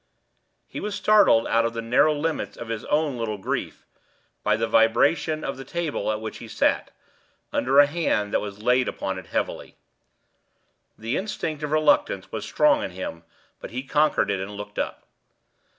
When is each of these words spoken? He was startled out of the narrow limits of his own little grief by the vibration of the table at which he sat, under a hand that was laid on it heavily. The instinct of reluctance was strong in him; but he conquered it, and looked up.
He 0.65 0.79
was 0.79 0.95
startled 0.95 1.45
out 1.45 1.63
of 1.63 1.73
the 1.73 1.81
narrow 1.83 2.15
limits 2.15 2.57
of 2.57 2.69
his 2.69 2.85
own 2.85 3.17
little 3.19 3.37
grief 3.37 3.85
by 4.43 4.55
the 4.57 4.65
vibration 4.65 5.43
of 5.43 5.57
the 5.57 5.63
table 5.63 6.11
at 6.11 6.19
which 6.19 6.39
he 6.39 6.47
sat, 6.47 6.89
under 7.53 7.77
a 7.77 7.85
hand 7.85 8.33
that 8.33 8.39
was 8.41 8.63
laid 8.63 8.89
on 8.99 9.19
it 9.19 9.27
heavily. 9.27 9.77
The 10.97 11.17
instinct 11.17 11.61
of 11.61 11.69
reluctance 11.69 12.31
was 12.31 12.45
strong 12.45 12.81
in 12.81 12.89
him; 12.89 13.25
but 13.59 13.69
he 13.69 13.83
conquered 13.83 14.31
it, 14.31 14.39
and 14.39 14.57
looked 14.57 14.79
up. 14.79 15.03